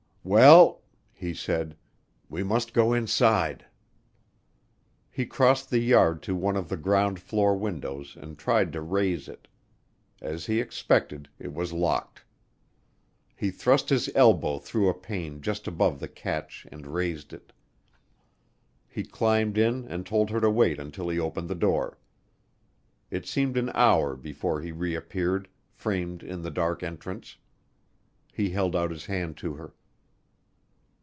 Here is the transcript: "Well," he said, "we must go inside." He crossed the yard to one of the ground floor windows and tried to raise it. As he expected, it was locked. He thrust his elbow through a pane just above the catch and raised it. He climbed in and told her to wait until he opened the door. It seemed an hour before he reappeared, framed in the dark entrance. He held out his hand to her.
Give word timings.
"Well," 0.23 0.83
he 1.15 1.33
said, 1.33 1.75
"we 2.29 2.43
must 2.43 2.75
go 2.75 2.93
inside." 2.93 3.65
He 5.09 5.25
crossed 5.25 5.71
the 5.71 5.79
yard 5.79 6.21
to 6.21 6.35
one 6.35 6.55
of 6.55 6.69
the 6.69 6.77
ground 6.77 7.19
floor 7.19 7.57
windows 7.57 8.15
and 8.15 8.37
tried 8.37 8.71
to 8.73 8.81
raise 8.81 9.27
it. 9.27 9.47
As 10.21 10.45
he 10.45 10.61
expected, 10.61 11.27
it 11.39 11.55
was 11.55 11.73
locked. 11.73 12.23
He 13.35 13.49
thrust 13.49 13.89
his 13.89 14.11
elbow 14.13 14.59
through 14.59 14.89
a 14.89 14.93
pane 14.93 15.41
just 15.41 15.67
above 15.67 15.99
the 15.99 16.07
catch 16.07 16.67
and 16.71 16.85
raised 16.93 17.33
it. 17.33 17.51
He 18.87 19.03
climbed 19.03 19.57
in 19.57 19.85
and 19.87 20.05
told 20.05 20.29
her 20.29 20.39
to 20.39 20.51
wait 20.51 20.79
until 20.79 21.09
he 21.09 21.17
opened 21.19 21.49
the 21.49 21.55
door. 21.55 21.97
It 23.09 23.25
seemed 23.25 23.57
an 23.57 23.71
hour 23.73 24.15
before 24.15 24.61
he 24.61 24.71
reappeared, 24.71 25.47
framed 25.71 26.21
in 26.21 26.43
the 26.43 26.51
dark 26.51 26.83
entrance. 26.83 27.37
He 28.31 28.51
held 28.51 28.75
out 28.75 28.91
his 28.91 29.07
hand 29.07 29.35
to 29.37 29.55
her. 29.55 29.73